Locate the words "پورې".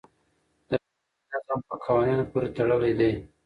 2.31-2.47